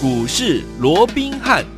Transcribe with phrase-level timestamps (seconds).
[0.00, 1.77] 股市罗宾汉。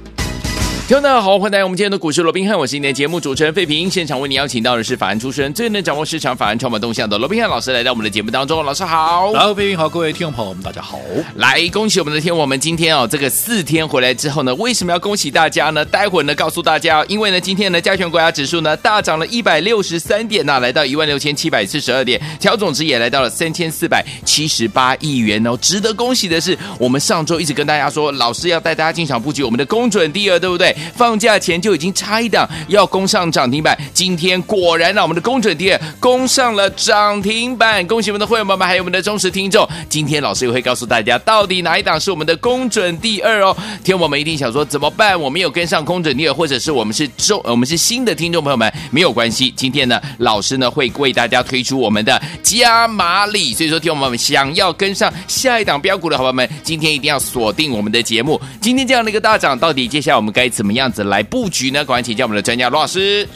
[0.90, 3.88] 听众大家好，欢迎来到我们今天的股市罗宾汉，我是今天的节目主持人费平。
[3.88, 8.64] 现场为你邀请到的是法案出身、最能掌握市场法案创办动向的罗宾汉老师，来到我们的节目当中。
[8.64, 10.98] 老师好，好，费平好，各位听众朋友们，大家好。
[11.36, 15.84] 来，恭喜我们的天，我们今天哦，这个四天回来之后呢，为什么要恭喜大家呢？
[15.84, 25.56] 待会儿呢，告诉大家，因为呢，今天呢，加权国家指数呢大涨了一百六十三点呐、啊，来到一万六千七百四十二点，调总值也来到了三千四百七十八亿元哦。
[25.62, 30.74] 值得恭喜的是，我们上周一直跟大家说，老师要带大家进场布局我们的公准第二，对不对？
[30.96, 31.60] 放假前。
[31.60, 39.68] 就已经差一档要攻上涨停板，今天果然让我们的公准第二攻上了涨停板，恭喜我们的会员朋友们，还有我们的忠实听众。
[39.88, 43.54] 今天老师也会告诉大家，到底哪一档是我们的公准第二哦。
[43.84, 45.20] 听我们一定想说怎么办？
[45.20, 49.52] 我没有跟上公准第二，或者是我们是中，我们是新的听众朋友们，没有关系。
[49.54, 58.40] 今天呢，老师呢会为大家推出我们的加码礼，所以说听我们想要跟上下一档标股的好朋友们，今天一定要锁定我们的节目。
[58.60, 61.48] 今天这样的一个大涨，到底接下来我们该怎么样子来布？
[61.48, 61.84] 局呢？
[61.84, 63.28] 赶快请教我们的专家罗老师。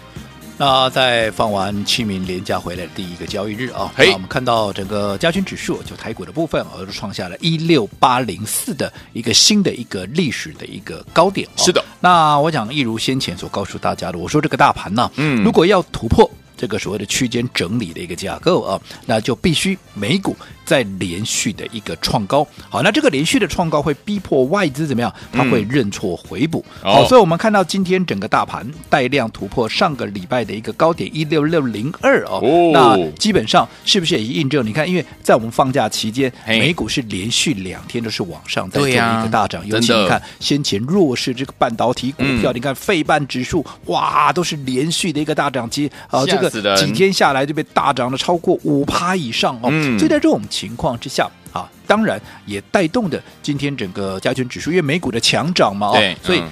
[0.56, 11.48] 那在放完清明连假回来的第一个交易日啊，那我们看到整个加权指数就台股的部分，而是创下了一六八零四的一个新的一个历史的一个高点。
[11.56, 11.84] 是的。
[11.98, 20.36] 那我讲，一如先前所告诉大家的，我说这个大盘呢，嗯，如果要突破这个所谓的区间整理的一个架构啊，那就必须美股。
[20.64, 25.12] 在连续的一个创高，好，那这个连续的创高会逼迫外资怎么样？
[25.32, 32.40] 它会认错回补，嗯、好，所以我们看到今天整个大盘带量突破上个礼拜的一个高点一六六零二哦，
[32.72, 34.64] 那基本上是不是也印证？
[34.64, 50.40] 你看，因为在我们放假期间，美股是连续两天都是往上在做一个大涨，尤其你看先前弱势这个半导体股票，嗯、你看费半指数哇，都是连续的一个大涨期啊，这个几天下来就被大涨了超过五趴以上哦，嗯、所以在这种。
[50.54, 56.42] 情况之下，啊，当然也带动的今天整个加权指数，因为美股的强涨嘛，对哦，所以。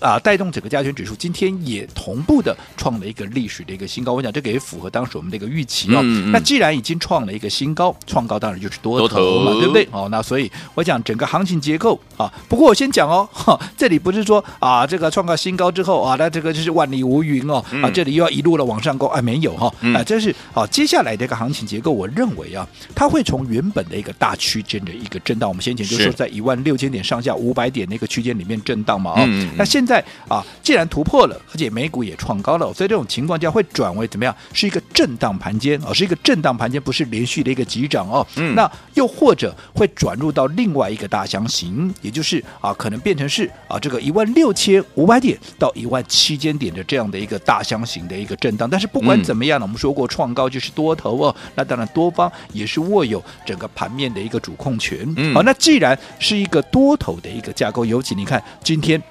[0.00, 4.12] 啊，带动整个加权指数今天也同步的创了一个历史的一个新高。
[4.12, 6.00] 我想这个也符合当时我们的一个预期哦。
[6.02, 9.88] 嗯嗯、那既然已经创了一个新高，创高当然就是多头嘛，头对不对？
[9.92, 12.32] 哦，那所以我讲整个行情结构啊。
[12.48, 17.64] 不过我先讲哦，哈，这里不是说啊，这个创个新高之后啊，那这个就是万里无云哦。
[17.82, 19.94] 啊，这里又要一路的往上攻，啊，没有哈、哦。
[19.94, 29.12] 啊，这是啊，接下来的一个行情结构，我认为啊，它会从原本的一个大区间的一个震荡，我们先前就说在一万六千点上下五百点那个区间里面震荡嘛。
[29.12, 30.44] 啊、那现在啊。
[30.62, 34.34] 既然突破了，而且美股也创高了，所以这种情况下会转为怎么样？
[34.52, 38.24] 是一个震荡盘间哦，是一个震荡盘间，不是连续的一个急涨哦。
[38.36, 48.70] 嗯，那又或者会转入到另外一个大箱型，也就是啊，可能变成是啊，这个一万六千五百点到一万七千点的这样的一个大箱型的一个震荡。
[48.70, 55.12] 但是不管怎么样呢，嗯、我们说过创高就是多头哦，那当然多方也是握有整个盘面的一个主控权。
[55.16, 59.02] 嗯，好，那既然是一个多头的一个架构，尤其你看今天。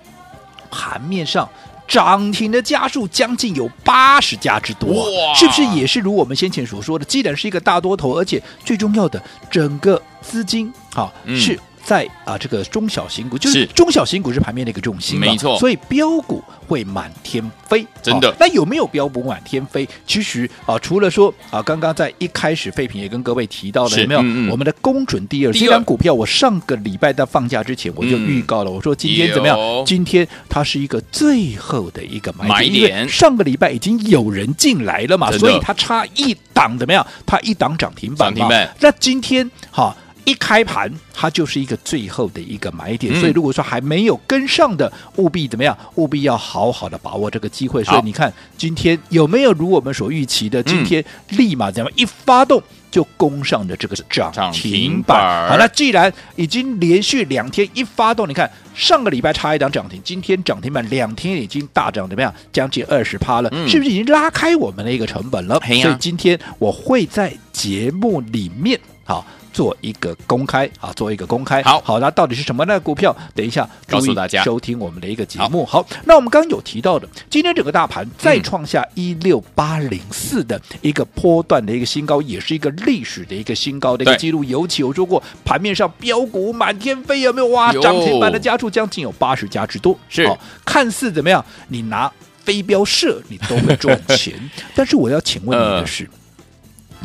[0.72, 1.48] 盘面上
[1.88, 7.06] 涨停的家数将近有八十家之多，哇是不是也是如我们先前所说的？
[7.06, 11.59] 既然是一个大多头，而且最重要的，整个资金啊、嗯、是。
[11.84, 18.34] 在啊，这个中小型股就是中小型股是盘面的一个重心，没错，所以标股会满天飞，真的。
[18.40, 19.88] 那有没有标股满天飞？
[20.06, 24.20] 其实啊，除了说啊，刚刚在一开始废品也跟各位提到了，有没有？
[24.52, 29.58] 我们的公准第二，这张股票我上个礼拜在放假之前我就预告了，我说今天怎么样？
[29.86, 37.06] 今天它是一个最后的一个买点，上个礼拜已经有人进来了嘛，所以它差一档怎么样？
[37.25, 38.47] 它一档涨停板嘛。
[38.80, 39.96] 那今天哈。
[40.26, 45.78] 一开盘，它就是一个最后的一个买点，嗯、所以如果说还没有跟上的，务必怎么样？
[45.96, 47.84] 务必要好好的把握这个机会。
[47.84, 50.62] 所以你看，今天有没有如我们所预期的？
[50.64, 55.50] 今天立马怎么样一发动就攻上的这个涨停板？
[55.50, 62.34] 好，那既然已经连续两天一发动，你看上个礼拜差一档涨停，今天涨停板两天已经大涨怎么样？
[62.53, 65.56] 将近二十趴了，嗯、是不是已经拉开我们的一个成本了？
[65.56, 69.26] 啊、所以今天我会在节目里面好。
[69.53, 71.61] 做一个公开啊，做一个公开。
[71.64, 72.79] 好，好，那到底是什么呢？
[72.79, 74.43] 股票，等一下告诉大家。
[74.43, 75.66] 收听我们的一个节目。
[75.66, 84.43] 好，好，那我们刚刚有提到的，今天整个大盘再创下一六八零四的一个波段的一个新高，也是一个历史的一个新高的一个记录。
[84.43, 87.47] 尤其我说过，盘面上标股满天飞，有没有？
[87.47, 89.97] 哇，涨停板的家数将近有八十家之多。
[90.09, 91.43] 是，哦，看似怎么样？
[91.67, 92.11] 你拿
[92.43, 94.34] 飞镖射，你都会赚钱。
[94.73, 96.09] 但是我要请问你的是，呃、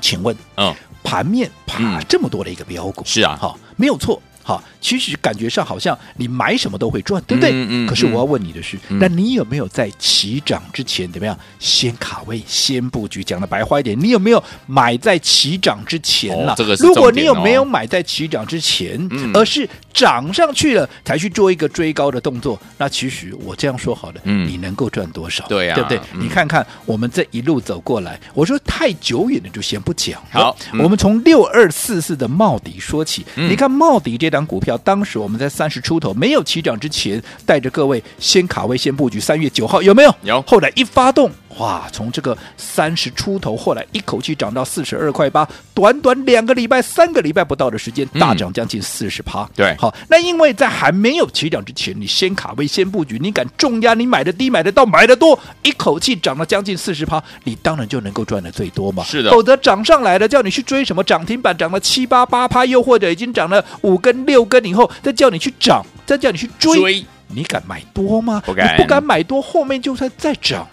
[0.01, 0.75] 请问，嗯。
[1.07, 7.51] 盘面爬这么多的一个标股，是啊，好，没有错，好，其实感觉上好像你买什么都会赚，对不对？
[7.51, 7.87] 嗯嗯。
[7.89, 13.25] 可是我要问你的是，那你有没有在起涨之前怎么样先卡位、先布局？
[13.25, 16.55] 讲的白话一点，你有没有买在起涨之前了？
[16.57, 18.97] 这个，如果你有没有买在起涨之前，
[19.35, 25.45] 而是涨上去了才去做一个追高的动作，那其实我这样说好了，嗯，你能够赚多少？
[25.49, 25.99] 对呀、啊，对不对？
[26.15, 30.23] 嗯、你看看我们这一路走过来，我说太久远的就先不讲。
[30.31, 33.27] 好，嗯、我们从六二四四的茂迪说起。
[33.35, 40.15] 嗯、你看茂迪这档股票，当时我们在三十出头没有起涨之前，带着各位先卡位先布局，三月九号有没有？
[40.25, 40.43] 有。
[40.43, 41.31] 后来一发动。
[41.59, 49.49] 哇，从这个三十出头，后来一口气涨到四十二块八，短短两个礼拜、三个礼拜不到的时间，大涨将近四十趴。
[49.57, 59.03] 对，好，那因为在还没有起涨之前，你先卡位、先布局，你敢重压，你买的低、买的到、买的多，一口气涨了将近四十趴，你当然就能够赚的最多嘛。
[59.05, 68.43] 是的，否则涨上来了，叫你去追什么涨停板，涨了七八八趴，又或者已经涨了五根、六根以后，再叫你去涨，再叫你去追，追你敢买多吗？
[68.45, 70.67] 不敢，你不敢买多，后面就算再涨。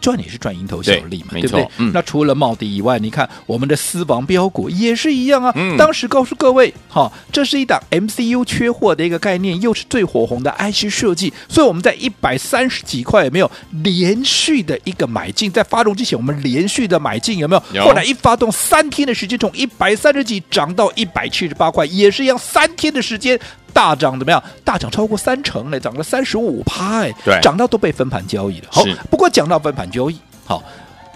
[0.00, 1.68] 赚也是赚蝇头小利嘛，对，对不对？
[1.78, 5.52] 嗯、那除了茂迪以外，你看我们的私房标股也是一样啊。
[5.54, 13.50] 嗯、当时告诉各位，哈、哦，这是一档 MCU 缺货的一个概念，又是最火红的 IC 设计，所以我们在一百三十几块有没有
[13.82, 15.50] 连续的一个买进？
[15.50, 17.62] 在发动之前，我们连续的买进有没有？
[17.74, 23.38] 有后来一发动，三天的时间从一百三十几涨到一百七十八块，也是一样，三天的时间。
[23.74, 24.42] 大涨怎么样？
[24.64, 28.68] 大涨超过三成嘞，涨了三十五趴哎，对，涨到都被分盘交易了。
[28.70, 30.16] 好，不过讲到分盘交易，
[30.46, 30.62] 好，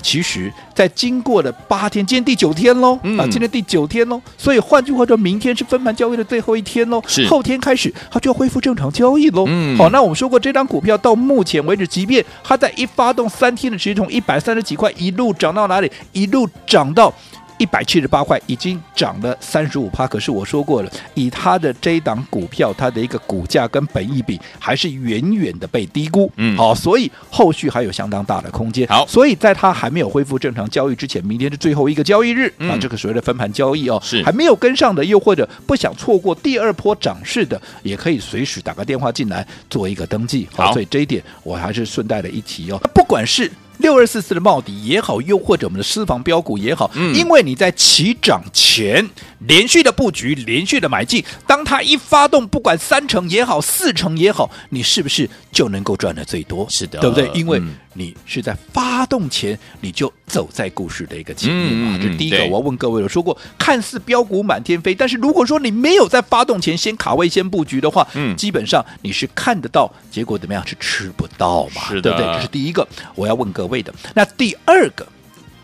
[0.03, 9.45] 其实，在经过了八天，今天第九天喽，嗯、啊，今天第九天喽，所以换句话说，明天是分盘交易的最后一天喽，是后天开始它就要恢复正常交易喽。
[9.49, 15.91] 嗯，好，那我们说过，这张股票到目前为止，即便它在一发动三天的时间，从一百三十几块一路涨到哪里？
[16.13, 17.13] 一路涨到。
[17.59, 20.07] 一百七十八块，已经涨了三十五趴。
[20.07, 26.31] 可是我说过了，以它的这一档股票，它的一个股价跟本益比还是远远的被低估。
[26.37, 28.87] 嗯，好，所以后续还有相当大的空间。
[28.89, 32.53] 好，所以在它还没有恢复正常交易之前，明天是最后一个交易日。
[32.59, 40.49] 嗯、啊，这个所谓的分盘交易哦，是还没有跟上的，又或者不想错过第二波涨势的，也可以随时打个电话进来做一个登记。
[40.55, 42.79] 好，好，所以这一点我还是顺带的一提哦。
[42.95, 49.09] 不管是六二四四的茂迪也好，又或者我们的私房标股也好，嗯，因为你在起涨前
[49.41, 56.67] 连续的布局，连续的买进，当它一发动，不管三成也好，四成也好，你是不是就能够赚的最多？
[56.69, 57.31] 是的，对不对？
[57.35, 57.63] 因为
[57.95, 61.97] 你是在发动前你就走在故事的一个前面嘛。
[61.97, 71.89] 嗯、这是第一个，我要问各位，我说过，看似标股满天飞，但是如果说你没有在发动前先卡位、先布局的话，嗯，基本上你是看得到，结果怎么样是吃不到嘛？
[71.89, 72.35] 是的，对不对？
[72.37, 73.93] 这是第一个，我要问各位的。
[74.15, 75.07] 那第二个，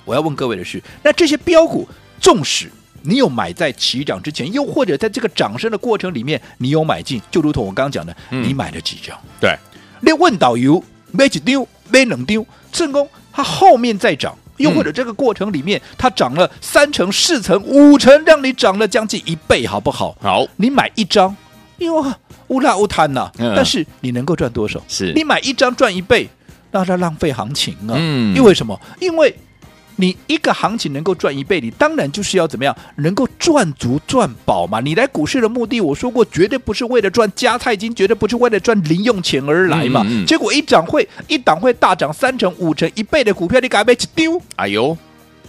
[0.04, 1.88] 我要问各位的是，那这些标股，
[2.20, 2.70] 纵使
[3.02, 9.16] 你有买在起涨之前，又或者在这个涨升的过程里面，你有买进，就如同我刚刚讲的，嗯、你买了几张？
[9.38, 9.54] 对，
[10.00, 20.16] 你问导游没几丢，没能丢，成功，它后面再涨，又或者这个过程里面、嗯、它涨了三成、四成、五成，让你涨了将近一倍，好不好？
[20.20, 21.34] 好，你买一张，
[21.78, 22.14] 哟，
[22.48, 24.80] 乌拉乌贪呐，嗯、但是你能够赚多少？
[24.88, 26.28] 是你买一张赚一倍，
[26.70, 27.94] 那它浪费行情啊！
[27.96, 28.78] 嗯，因为什么？
[29.00, 29.34] 因为
[29.96, 34.80] 你一个行情能够赚一倍，你当然就是要怎么样，能够赚足赚饱嘛。
[34.80, 40.02] 你来股市的目的，我说过，绝对不是为了赚加菜金，绝对不是为了赚零用钱而来嘛。
[40.06, 44.40] 嗯嗯、结果一涨会一档会大涨三成、五成、一倍的股票，你敢被去丢？
[44.56, 44.96] 哎呦，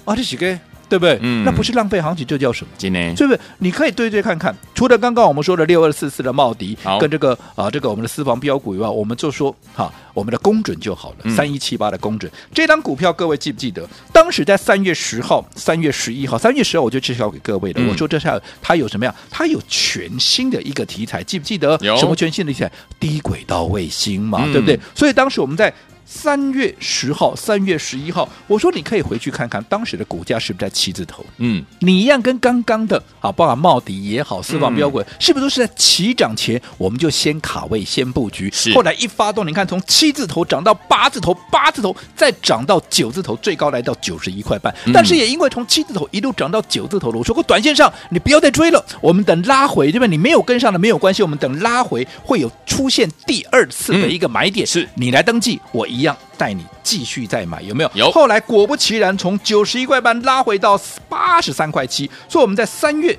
[0.03, 0.59] 啊，这几个。
[0.87, 1.17] 对不对？
[1.21, 2.71] 嗯，那不是浪费行情，这叫什么？
[2.77, 3.39] 今年，对不对？
[3.59, 4.55] 你可以对对看看。
[4.73, 11.31] 除了刚刚我们说的六二四四的茂迪，跟这个啊这个我们的私房标股以外，我们就说哈，我们的公准就好了。
[11.33, 13.88] 三一七八的公准，这张股票各位记不记得？
[14.12, 17.81] 当时在三月十号、三月十一号、三月十号我就介绍给各位的。
[17.88, 19.15] 我说这下它有什么呀？
[19.31, 21.77] 它有全新的一个题材，记不记得？
[21.98, 22.71] 什么全新的题材？
[23.00, 24.79] 低轨道卫星嘛，对不对？
[24.93, 25.74] 所以当时我们在。
[26.05, 31.25] 三月十号、三月十一号，我说你可以回去看看当时的股价是不是在七字头？
[31.38, 38.51] 嗯，你一样跟刚刚的啊，包括茂迪也好，四方标股，嗯、是不是都是在起涨前我们就先卡位、先布局？
[38.53, 38.71] 是。
[38.74, 44.74] 后来一发动，你看从七字头涨到八字头，八字头再涨到九字头，最高来到九十一块半。
[44.85, 50.05] 嗯、但是也因为从七字头一路涨到九字头了，我说过短线上你不要再追了，我们等拉回，对吧？
[50.05, 57.91] 你没有跟上的没有关系，我们等拉回会有出现第二次的一个买点，嗯、是你来登记，我一样带你继续再买，有没有？
[57.93, 58.11] 有。
[58.11, 63.17] 后来果不其然，从九十一块半拉回到八十三块七，所以我们在三月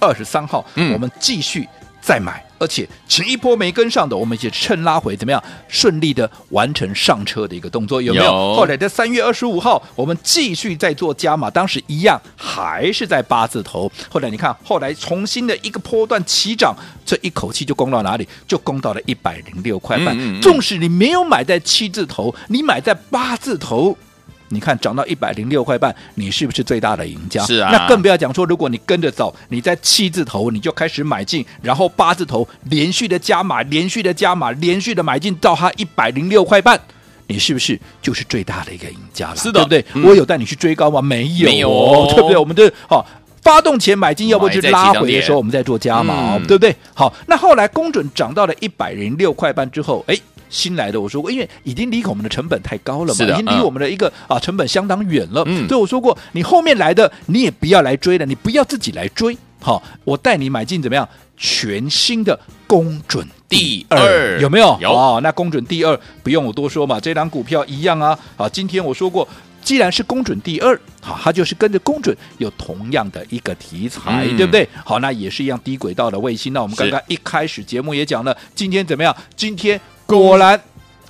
[0.00, 1.68] 二十三号，嗯，我们继续
[2.00, 2.42] 再买。
[2.64, 8.24] 而且前一波没跟上的，我们也趁拉回怎么样顺利的完成上车的一个动作，有没有？
[8.24, 13.92] 有后来在三月二十五号，我们继续在做加码，当时一样还是在八字头。
[14.08, 18.26] 后来你看，后来重新的一个波段起涨，这一口气就攻到哪里？
[18.48, 20.16] 就攻到了一百零六块半。
[20.16, 23.98] 嗯嗯嗯，纵使你没有买在七字头，你买在八字头。
[24.48, 27.44] 你看涨到一百零六块半，你是不是最大的赢家？
[27.44, 27.70] 是啊。
[27.72, 36.80] 那更不要讲说，如果你跟着走，你在七字头你就开始买进，然后八字头连续的加码，连续的加码，连续的买进到它一百零六块半，
[37.26, 39.36] 你是不是就是最大的一个赢家了？
[39.36, 39.84] 是的，对不对？
[39.94, 41.00] 嗯、我有带你去追高吗？
[41.00, 42.36] 没有，没有对不对？
[42.36, 43.06] 我们的好。
[43.42, 46.74] 发动前买进，要不就拉回的时候，我们再做加码，对不对？
[46.94, 50.16] 好，那后来公准涨到了一百零六块半之后，哎，
[50.54, 61.06] 新来的我说过，因为已经离我们的成本太高了嘛，已经离我们的一个啊成本相当远了，所以我说过，你后面来的你也不要来追了，你不要自己来追，好，我带你买进怎么样？
[61.36, 64.78] 全新的公准第二有没有？
[64.80, 69.26] 有哦，那公准第二不用我多说嘛，这张股票一样啊，好，今天我说过。
[69.64, 74.68] 既然是公准第二，好，它就是跟着公准有同样的一个题材，嗯、对不对？
[74.84, 76.52] 好，那也是一样低轨道的卫星。
[76.52, 79.16] 那我们刚刚一开始节目也讲了，今天怎么样？
[79.34, 79.80] 今天
[80.20, 80.60] 果然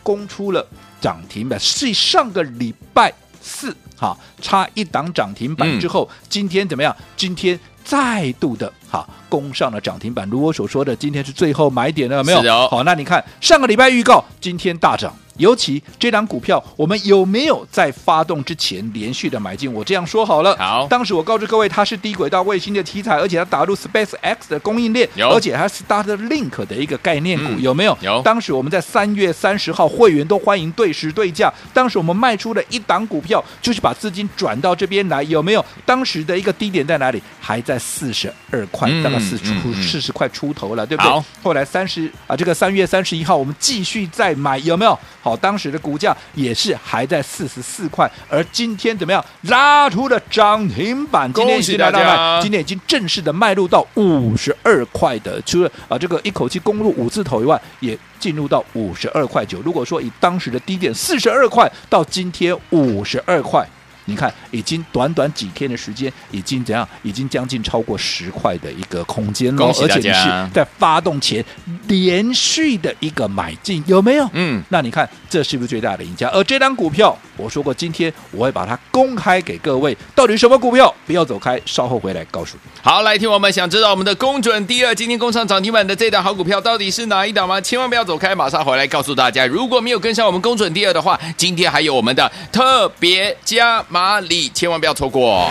[0.03, 0.67] 攻出了
[1.01, 6.95] 涨停板，是上个礼拜四，哈，差一档涨停板之后，嗯、今天怎么样？
[7.17, 10.29] 今天再度的哈攻上了涨停板。
[10.31, 12.41] 如我所说的，今天是最后买点了，有没有？
[12.53, 15.15] 哦、好，那你看上个礼拜预告，今天大涨。
[15.37, 19.73] 尤其这档股票，我们有没有在发动之前连续的买进？
[19.73, 20.57] 我这样说好了。
[20.57, 27.97] 好，当时我告知各位，它是低轨道卫星的题材，而且它打入 SpaceX 的供应链，有而且它是 Starlink 的一个概念股，嗯、有没有？
[28.01, 28.23] 有。
[28.23, 31.53] 当时我们在三月三十号，会员都欢迎对时对价。
[31.73, 35.65] 当时我们卖出了一档股票，就是把资金转到这边来，有没有？
[35.85, 37.23] 当时的一个低点在哪里？
[37.41, 41.11] 还在四十二块，嗯、大概四出四十块出头了，对不对？
[41.11, 41.25] 好。
[41.43, 44.99] 后来三十啊，这个三月三十一号，我们继续再买，有没有？
[45.25, 49.25] 好，当时的股价也是还在四十四块，而今天怎么样？
[49.45, 59.63] 拉出了涨停板，今天已经来到了，今天已经正式的迈入到五十二块的，除了啊这个一口气攻入五字头以外，也进入到五十二块九。
[59.63, 63.67] 如果说以当时的低点四十二块到今天五十二块。
[64.07, 66.87] 你看，已经短短几天的时间，已经怎样？
[67.03, 71.43] 已经将近超过十块的一个空间了，而且你是在发动前
[71.89, 74.29] 连续的一个买进，有没有？
[74.35, 76.29] 嗯，那你看，这是不是最大的赢家？
[76.29, 80.95] 而这张股票，我说过，今天我会把它公开给各位，到底什么股票？
[81.07, 82.71] 不要走开，稍后回来告诉你。
[82.83, 87.59] 好，来听我们想知道我们的公准第二今天攻上涨停板的这档好股票到底是哪一档吗？
[87.59, 89.47] 千万不要走开，马上回来告诉大家。
[89.47, 93.83] 如果没有跟上我们公准第二的话，今天还有我们的特别加。
[93.95, 95.49] 马里，千万不要错过！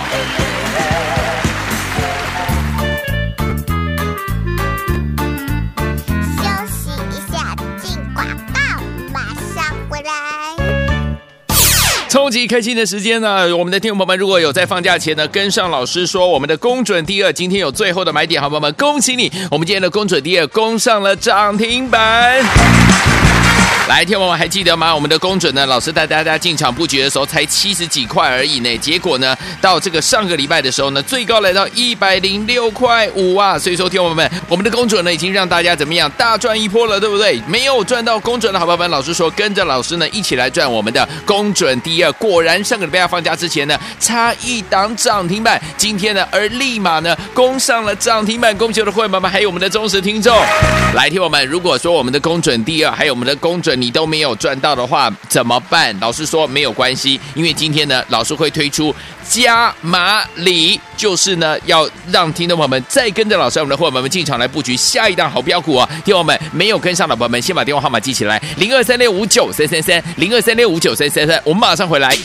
[6.36, 8.60] 休息一下，进广告，
[9.14, 9.22] 马
[9.56, 10.12] 上回来。
[12.10, 13.56] 超级开心的时间呢！
[13.56, 19.32] 我们的听众朋友们，如果有在放假前呢，跟上老师说我们的公准第二，今天有最后的买点，好朋友们，恭喜你！
[19.52, 22.44] 我们今天的公准第二攻上了涨停板。
[23.90, 24.96] 来，听我们还记得吗？
[24.96, 28.78] 我们的公准呢，老师带大家进场布局的时候才七十几块而已呢。
[28.78, 33.60] 结果呢，到这个上个礼拜的时候呢，最高来到一百零六块五啊。
[33.60, 37.42] 所以说，听我们，我们的公准呢，已经让大家怎么样大赚一波了，对不对？
[37.46, 42.12] 没有赚到公准的好朋友们，老师说跟着老师呢一起来赚我们的公准第二。
[42.14, 48.58] 果然上个礼拜要放假之前呢，差一档涨停板，今天呢，而立马呢攻上了涨停板。
[48.58, 50.34] 恭喜我的会员们，还有我们的忠实听众。
[50.96, 53.74] 来，听我们，如果说我们的公准第二，还有我们的公准。
[53.82, 55.98] 你都没有赚到的话怎么办？
[56.00, 58.96] 老师说没有关系，因为今天呢，老师会推出
[59.28, 65.90] 加马里，就是呢要让听众朋友们再跟着老师我们的伙伴们进场来布局下一档好标股啊！
[66.06, 72.16] 听我们没有跟上的朋友们，先把电话号码记起来：零二三六五九三三三，零二三六五九三三三，我们马上回来。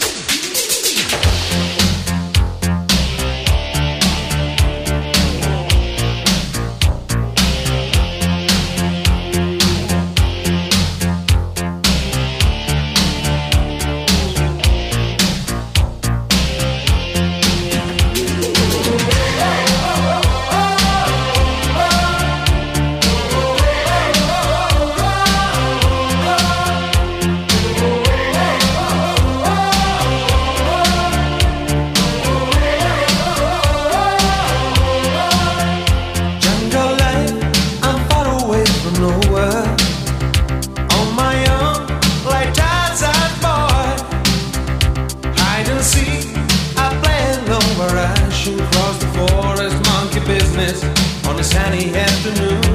[45.80, 50.82] I planned over ash across the forest, monkey business
[51.24, 52.74] on a sunny afternoon.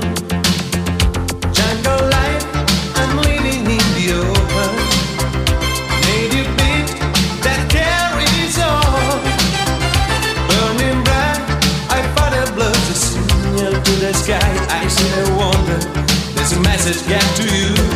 [1.52, 2.46] Jungle life,
[2.96, 4.72] I'm living in the open.
[6.08, 6.88] Native beat
[7.44, 9.20] that carries on.
[10.48, 11.44] Burning bright,
[11.92, 14.40] I thought a blood a signal to the sky.
[14.70, 15.80] I said, wonder,
[16.36, 17.93] there's a message get to you.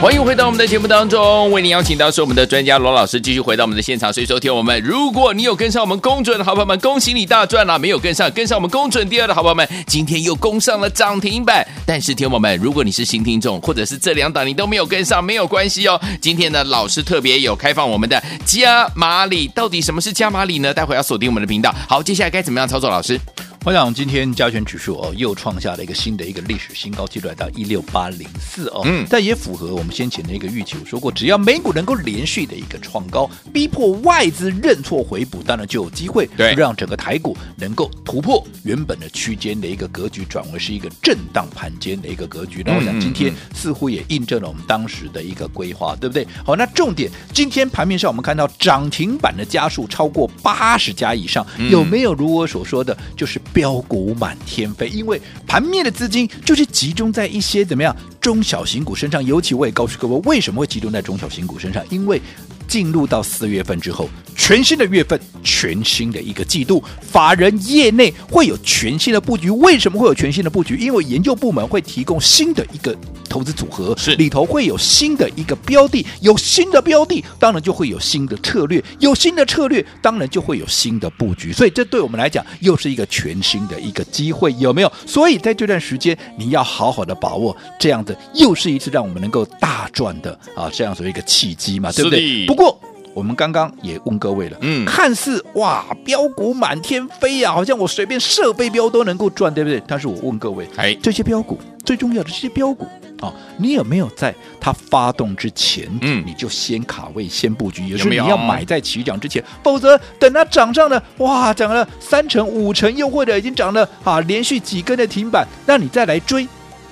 [0.00, 4.12] 欢迎回到我们的节目当中，为您邀请到是我们的专家罗老师，继续回到我们的现场。
[4.12, 11.66] 所以说，听我们，如果你有跟上我们公准的好朋友们，恭喜你大赚了；没有跟上，跟上我们公准第二的好朋友们，今天又攻上了涨停板。
[11.84, 16.00] 但是，听我们，如果你是新听众，或者是这两档你都没有跟上，没有关系哦。
[16.20, 20.72] 今天呢，老师特别有开放我们的加码礼，到底什么是加码礼呢？
[20.72, 21.74] 待会要锁定我们的频道。
[21.88, 22.88] 好，接下来该怎么样操作？
[22.88, 23.20] 老师？
[23.68, 30.74] 我想今天加权指数哦又创下了一个新的一个历史新高，记录来到一六八零四哦，嗯，但也符合我们先前的一个预期。
[30.80, 42.62] 我说过，只要美股能够连续的一个创高，逼迫外资认错回补，当然就有机会让整个台股能够突破原本的区间的一个格局，转为是一个震荡盘间的一个格局。
[42.64, 46.26] 那我想今天似乎也印证了我们当时的一个规划，对不对？
[46.42, 53.38] 好，那重点，今天盘面上我们看到涨停板的家数超过八十家以上，有没有如我所说的，就是？
[53.58, 61.84] 标股满天飞，因为盘面的资金就是集中在一些怎么样中小型股身上，尤其我也告诉各位，为什么会集中在中小型股身上？
[61.90, 62.22] 因为
[62.68, 69.50] 进入到四月份之后，全新的月份，全新的一个季度，法人业内会有全新的布局。
[69.50, 70.76] 为什么会有全新的布局？
[70.76, 72.96] 因为研究部门会提供新的一个
[73.28, 81.52] 投资组合，是里头会有新的一个标的，有新的标的，当然就会有新的策略，有新的策略，当然就会有新的布局。
[81.52, 84.92] 所以这对我们来讲，又是一个全新的一个机会，有没有？
[85.06, 92.46] 所以在这段时间，你要好好的把握这样子，又是一次让我们能够大赚的啊，这样子一个契机嘛，对不对？
[92.46, 92.80] 不过。
[93.14, 99.82] 我们刚刚也问各位了，嗯，看似哇，标股满天飞呀，好像我随便设备标都能够赚，对不对？
[99.88, 102.86] 但是我问各位，哎，这些标股最重要的这些标股
[103.20, 107.84] 啊，你有没有在它发动之前，嗯，你就先卡位、先布局？
[107.84, 116.46] 也就是你要买在起涨之前，否则等它涨上了，哇，涨了三成、五成，又或者已经涨了啊，连续几根的停板，那你再来追。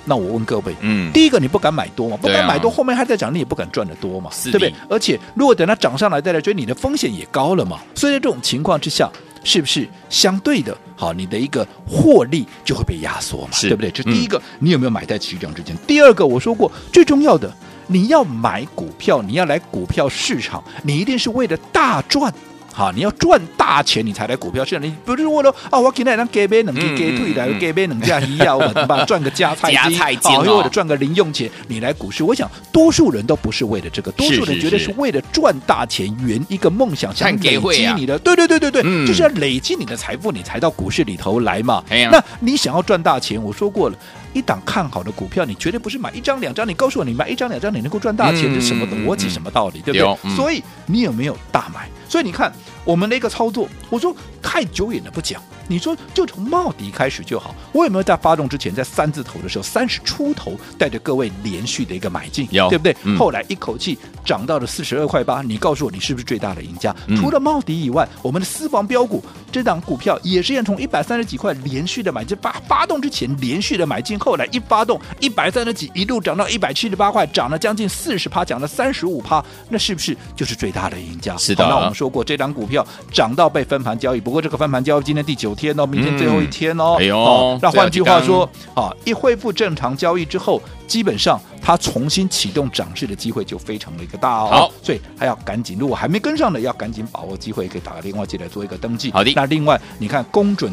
[0.09, 2.15] 那我问各位，嗯，第一个你不敢买多嘛？
[2.15, 4.29] 不敢买多，后面还在涨，你也不敢赚的多嘛？
[4.45, 4.73] 对不对？
[4.89, 7.79] 而且如果等它涨上来再来追，你的风险也高了嘛。
[7.93, 9.09] 所以在这种情况之下，
[9.47, 13.51] 是不是相对的，好，你的一个获利就会被压缩嘛？
[13.61, 13.89] 对不对？
[13.89, 15.73] 这第一个，你有没有买在起涨之前？
[15.87, 17.49] 第二个，我说过最重要的，
[17.87, 22.33] 你要买股票，你要来股票市场，你一定是为了大赚。
[22.77, 24.83] 好，你要赚大钱，你才来股票市场。
[24.83, 29.97] 你不是为了啊，我今天能给别人给给退来，给别人加一样，我把赚个加菜金，
[30.37, 32.23] 啊，又或者赚个零用钱，你来股市。
[32.23, 38.19] 我想多数人都不是为了这个，多数人绝对是为了赚大钱，圆一个梦想，想累积你的。
[38.19, 41.83] 对对对对对，就是要累积你的财富，你才到股市里头来嘛。
[41.89, 43.97] 那你想要赚大钱，我说过了。
[44.33, 46.69] 一档看好的股票，你绝对不是买一张两张。
[46.69, 50.35] 你告诉我，你买一张两张，你能够赚大钱，这什么逻辑、什么道理，对不对？
[50.35, 51.89] 所以你有没有大买？
[52.07, 52.51] 所以你看
[52.83, 55.41] 我们的一个操作，我说太久远了不讲。
[55.67, 57.53] 你说就从茂迪开始就好。
[57.71, 62.95] 我有没有在发动之前，在三字头的时候，三十出头，带着各位连续的一个买进，对不对？
[63.17, 65.41] 后来一口气涨到了四十二块八。
[65.41, 66.95] 你告诉我，你是不是最大的赢家？
[67.17, 81.35] 除了茂迪以外，我们的私房标股这档股票也是要从一百三十几块连续的买进，发发动之前连续的买进，后来一发动一百三十几，一路涨到一百七十八块，涨了将近四十趴，涨了三十五趴，那是不是就是最大的赢家？
[81.37, 81.65] 是的。
[81.67, 86.95] 那我们说过，这档股票涨到被分盘交易，不过这个分盘交易今天第九天哦，明天最后一天哦。
[86.97, 94.47] 嗯、哎呦，哦、那换句话说，啊，一恢复正常交易之后，基本上它重新启动涨势的机会就非常的一个大哦。
[94.49, 99.11] 好，所以还要赶紧，如果还没跟上的，要赶紧把握机会，可以打个电话进来做一个登记。
[99.11, 99.33] 好的。
[99.35, 100.71] 那另外，你看公准。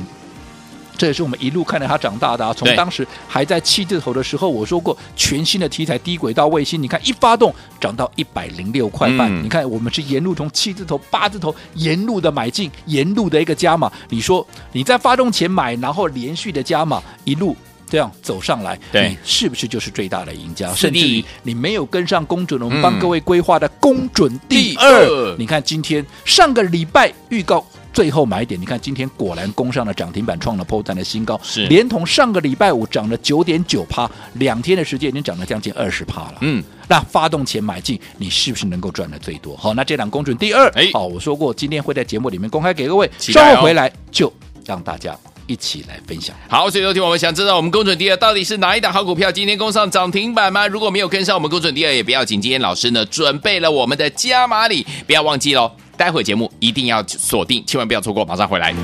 [0.96, 2.54] 这也是我们一路看着它长大的啊！
[2.56, 13.90] 从当时还在七字头的时候，我说过全新的题材低轨道卫星，你看一发动涨到一百零六块半，嗯、你看我们是沿路从七字头、八字头沿路的买进，沿路的一个加码。
[14.08, 17.56] 你说你在发动前买，然后连续的加码，一路
[17.88, 20.72] 这样走上来，你是不是就是最大的赢家？
[20.74, 27.66] 甚至于你没有跟上公准，我们帮各位规划的公准第二，嗯、你看今天上个礼拜预告。
[27.94, 36.38] 最后买点，你看今天果然攻上了涨停板，创了破绽的新高，是连同上个礼拜五涨了九点九趴，两天的时间已经涨了将近二十趴了。
[36.40, 39.56] 嗯，那发动前买进，你是不是能够赚的最多？
[39.56, 44.30] 好，那这档公准第二，哎，好，我说过今天会在节目里面公开给各位，稍后回来就
[44.66, 46.34] 让大家一起来分享。
[46.48, 49.30] 好，所以有听我们想知道我们公准第二到底是哪一档好股票？
[49.30, 50.66] 今天攻上涨停板吗？
[50.66, 55.70] 如果没有跟上我们公准第二，也不要紧，今天老师呢准备了我们的加码礼，不要忘记喽。
[55.96, 58.74] 待会节目一定要锁定，千万不要错过，马上回来。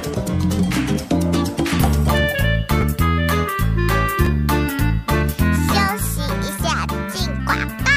[5.68, 7.90] 休息一下，进广告，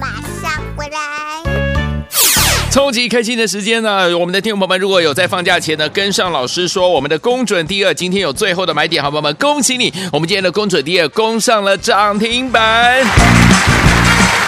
[0.00, 0.06] 马
[0.42, 0.98] 上回来。
[2.70, 4.18] 超级开心的时间呢！
[4.18, 9.92] 我们的听众朋友们，如果有在放假前呢，跟上老师说我们的公准第二，今天有最后的买点，好朋友们，恭喜你！
[10.12, 13.45] 我们今天的公准第二攻上了涨停板。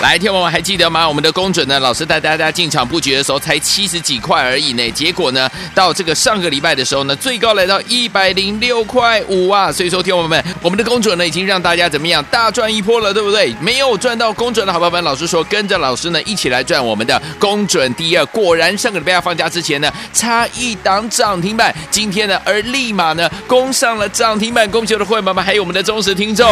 [0.00, 1.08] 来，天王们还记得吗？
[1.08, 1.80] 我们的公准呢？
[1.80, 9.72] 老师带大家进场布局的时候才七十几块而已呢，结果呢，到这个上个礼拜的时候呢，最高来到一百零六块五啊！
[9.72, 13.52] 所以说，天王们，我们的公准呢，已经让大家怎么样大赚一波了，对不对？
[13.60, 18.24] 没有赚到公准的好朋友们，老师说跟着老师呢一起来赚我们的公准第二。
[18.26, 24.70] 果然，上个礼拜要放假之前呢，差一档涨停板，今天呢，而立马呢攻上了涨停板。
[24.70, 26.48] 恭喜我的会员们，还有我们的忠实听众。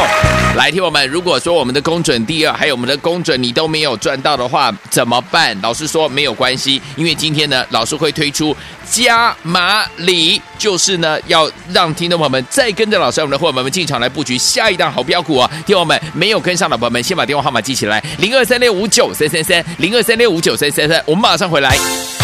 [0.56, 3.42] 来，天王们，如果说我们的公准第二，还有我们的公准。
[3.42, 5.56] 你都没有赚到的话怎么办？
[5.60, 8.56] 老师说没有关系，因为今天呢，老师会推出
[8.90, 15.50] 加码礼，就是呢要让听众朋友们再跟着老师我们的伙伴们进场来布局下一档好标股啊！
[15.66, 21.02] 听我们没有跟上的朋友们，先把电话号码记起来：零二三六五九三三三，零二三六五九三三三。
[21.04, 22.15] 我们马上回来。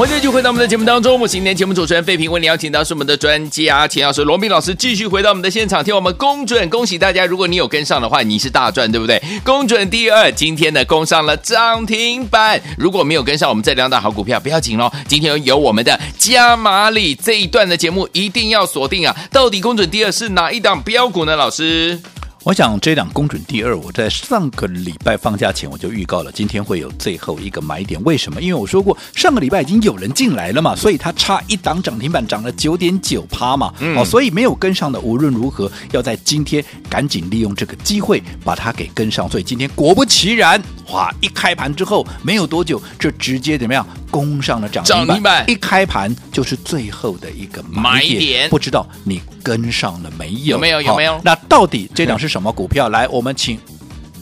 [0.00, 7.26] 欢迎继续回到我们的节目当中，我是今天节目主持人费平，为你邀请到是我们的专家钱老师罗宾老师，继续回到我们的现场，听我们公准，恭喜大家！
[7.26, 9.22] 如果你有跟上的话，你是大赚，对不对？
[9.44, 12.58] 公准第二，今天呢攻上了涨停板。
[12.78, 19.14] 如果没有跟上我们这两档好股票，不要紧喽，今天有我们的加码礼这一段的节目一定要锁定啊！
[19.30, 21.36] 到底公准第二是哪一档标股呢？
[21.36, 22.00] 老师？
[22.42, 28.02] 我想这档公准第二，我在上个礼拜放假前我就预告了，今天会有最后一个买点。
[28.02, 28.40] 为什么？
[28.40, 33.74] 因为我说过上个礼拜已经有人进来了嘛，所以它差一档涨停板，涨了九点九趴嘛。
[33.80, 39.28] 嗯、哦，所以没有跟上的，无论如何要在今天赶紧利用这个机会把它给跟上。
[39.28, 41.14] 所以今天果不其然，哇！
[41.20, 45.06] 一开盘之后没有多久，就直接怎么样攻上了涨停板。
[45.06, 48.14] 涨停板一开盘就是最后的一个买点。
[48.14, 50.56] 买点不知道你跟上了没有？
[50.56, 50.80] 有没有？
[50.80, 51.20] 有没有？
[51.22, 52.88] 那到底这档是什么股票？
[52.90, 53.58] 来，我们请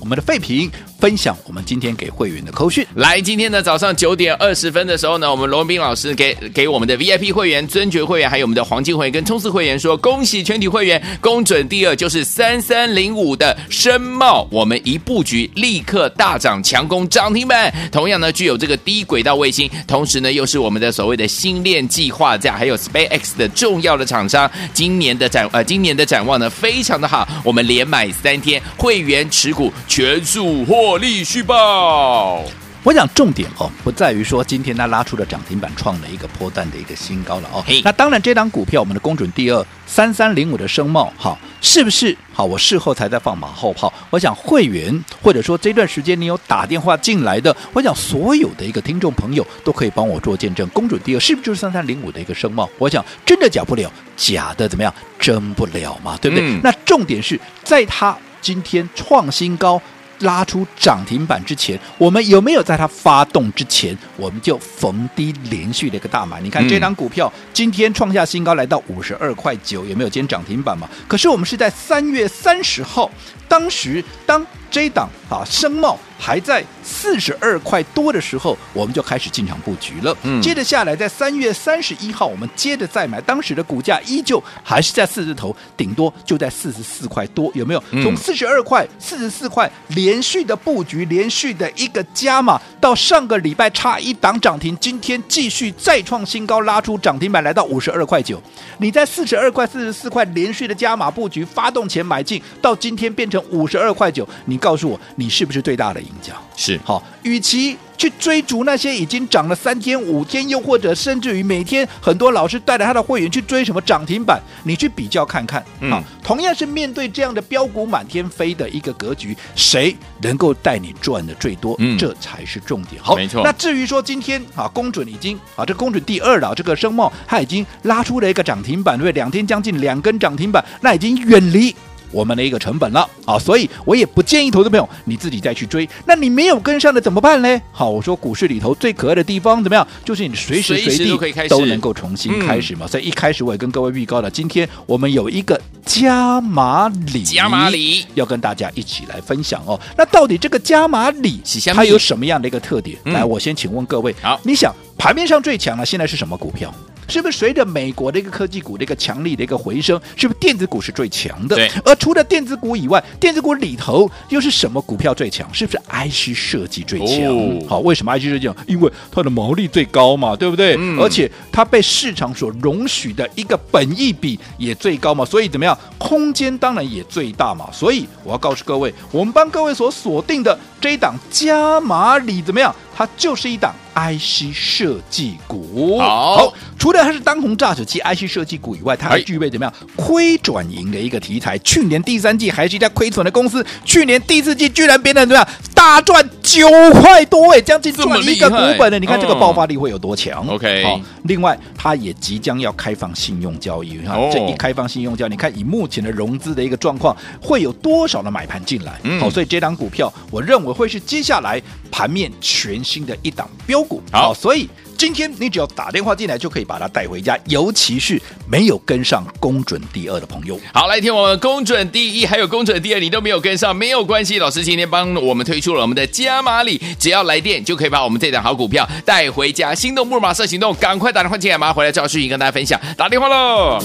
[0.00, 0.70] 我们的废品。
[0.98, 2.84] 分享我们今天给会员的扣讯。
[2.96, 17.72] 来，今天呢早上九点二十分的时候呢，我们罗文斌老师给给我们的 VIP 会员、尊爵会员，还有我们的黄金会员跟冲刺会员说，恭喜全体会员，公准第二就是三三零五的深茂，我们一布局立刻大涨，强攻涨停板。
[17.92, 24.50] 同样呢，具有这个低轨道卫星，同时呢又是我们的所谓的星链计划价，还有 SpaceX 的重要的厂商。
[24.74, 30.87] 今年的展呃，今年的展望呢非常的好，我们连买三天，会员持股全数获。
[30.88, 32.42] 获利续报，
[32.82, 37.62] 我讲重点哦，不在于说今天它拉出了涨停板，创了一个波段的一个新高了哦。
[37.68, 37.82] Hey.
[37.84, 42.46] 那当然，这档股票我们的公准第二三三零五的声茂，好，是不是好？
[42.46, 43.92] 我事后才在放马后炮。
[44.08, 52.66] 我想会员或者说这段时间你有打电话进来的，我想所有的一个听众朋友都可以帮我做见证，公准第二是不是就是三三零五的一个声茂？
[52.78, 54.94] 我想真的假不了，假的怎么样？
[55.18, 56.48] 真不了嘛，对不对？
[56.48, 59.78] 嗯、那重点是在它今天创新高。
[60.20, 66.40] 拉出涨停板之前，我们有没有在它发动之前，我们就逢低连续的一个大买？
[66.40, 70.88] 你看这张股票今天创下新高，来到五十二块九，有没有今天涨停板嘛？
[71.06, 73.10] 可是我们是在三月三十号，
[73.48, 80.16] 当时当这档啊，声茂还在四十二块多的时候，我们就开始进场布局了。
[80.22, 87.82] 嗯，接着下来，在三月三十一号，我们接着再买，当时的股价依旧还是在四字头，顶多就在四十四块多，有没有？
[88.02, 98.42] 从四十二块、四十四块连续的布局，连续的一个加码，到上个礼拜差一档涨停，今天继续再创新高，拉出涨停板来到五十二块九。
[98.78, 106.32] 你在四十二块、四十四块连续的加码布局，发动前买进，到今天变成五十二块九，你告诉我，你是不是最大的赢家？
[106.56, 107.76] 是，好，与其。
[107.98, 115.60] 去追逐那些已经涨了三天、五天，又或者甚至于每天很多老师带着他的会员去追什么涨停板，你去比较看看。
[115.80, 121.74] 嗯，啊，同样是面对这样的标股满天飞的一个格局，谁能够带你赚的最多？
[121.80, 123.02] 嗯，这才是重点。
[123.02, 123.42] 好，没错。
[123.42, 129.12] 那至于说今天啊，公准已经啊，这公准第二了，这个声茂它已经拉出了一个涨停板，对不对？
[129.14, 131.74] 两天将近两根涨停板，那已经远离。
[132.10, 135.88] 我们的一个成本了啊，所以我也不建议投资朋友你自己再去追。
[136.06, 137.60] 那你没有跟上的怎么办呢？
[137.72, 139.86] 好，我说股市里头最可爱的地方怎么样？
[140.04, 142.86] 就是你随时随地都能够重新开始嘛。
[142.86, 149.78] 嗯、所以一开始我也跟各位预告了，今天我们有一个加码礼，加码礼要跟大家一起来分享哦。
[149.96, 151.40] 那到底这个加码礼
[151.74, 152.96] 它有什么样的一个特点？
[153.04, 156.74] 嗯、来，我先请问各位，好，你想盘面上最强的现在是什么股票？
[157.10, 161.56] 是不是随着美国的一个科技股的一个强力的一个回升，是不是电子股是最强的？
[161.56, 161.70] 对。
[161.82, 165.48] 而除了电子股以外，电子股里头又是什么股票最强？
[165.54, 167.24] 是不是 IC 设计最强？
[167.24, 168.54] 哦、好，为什么 IC 设计强？
[168.66, 170.76] 因为它的毛利最高嘛，对不对？
[170.78, 175.76] 嗯、而且它被市场所容许的一个本益比也最高嘛，所以怎么样？
[175.96, 177.70] 空间当然也最大嘛。
[177.72, 182.74] 所以我要告诉各位，我们帮各位所锁定的这一档加码里怎么样？
[182.98, 186.00] 它就是一档 IC 设计股。
[186.00, 191.58] 好，好，除了它是当红炸子鸡 IC 设计股以外，它还具备怎么样亏转盈的一个题材？
[191.58, 198.98] 去年第三季还是一家亏损的公司，去年第四季居然变得怎么样大赚九块多哎，将近赚一个股本呢？
[198.98, 208.98] 你看这个爆发力会有多强？OK，好，另外它也即将要开放信用交易，你看这一开放信用交易，你看以目前的融资的一个状况，会有多少的买盘进来？
[209.20, 212.78] 好，所以这档股票我认为会是接下来盘面全。
[212.88, 214.66] 新的一档标股，好，所以
[214.98, 220.58] 今天你只要打电话进来就可以把它带回家，尤其是没有跟上公准第二的朋友。
[220.74, 229.72] 好，来听我们公准第一，还有公准第二，你都没有跟上，没有关系，老师今天帮我们推出了我们的加码礼，只要来电就可以把我们这档好股票带回家。
[229.72, 233.78] 心动不如马上行动，赶快打电话进来，马上回来赵世颖跟大家分享，打电话喽。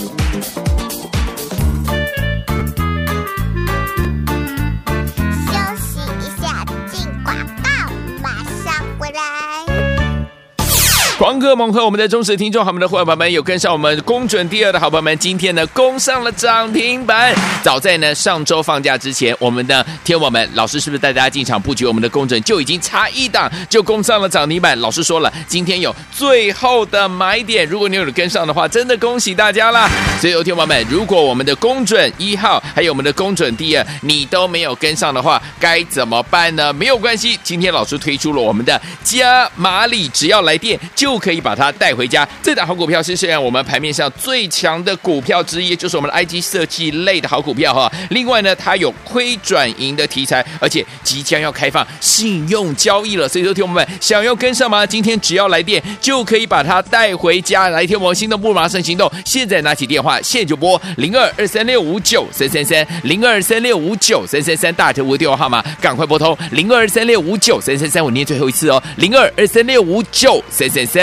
[11.23, 11.85] 狂贺猛和！
[11.85, 17.33] 我们的忠实听众，好，我们的伙伴们有跟上我们公准第二的好朋友们，今天呢攻上了涨停板。
[17.63, 24.77] 早在呢上周放假之前，我们的天王们老师是不是带大家进场布局我们的公准，就已经差一档就攻上了涨停板？
[24.81, 29.89] 老师说了，今天有最后的买点，如果你有跟上的话，真的恭喜大家啦！
[30.19, 36.73] 所以，有天王们，如果我们的公准一号还有我们的公准第二，你都没有跟上的话，该怎么办呢？
[36.73, 41.12] 没有关系，今天老师推出了我们的加码礼，只要来电就。
[41.13, 42.27] 不可以把它带回家。
[42.41, 47.91] 这档好股票是现在我们盘面上最强的股票之一，就是我们的 IC 设计类的好股票哈。
[48.09, 53.29] 另外呢，它有亏转盈的题材，而且即将要开放信用交易了。
[53.29, 54.83] 所以说，听我们想要跟上吗？
[54.83, 57.69] 今天只要来电就可以把它带回家。
[57.69, 71.02] 来听我们心动不马上行动，现在拿起电话，现在就拨零二二三六五九三三三零二三六五九三三三大特务电话号码，赶快拨通零二三六五九三三三，我念最后一次哦，零二二三六五九三三三。